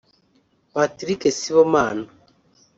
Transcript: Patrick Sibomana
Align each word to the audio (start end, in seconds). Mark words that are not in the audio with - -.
Patrick 0.73 1.21
Sibomana 1.39 2.05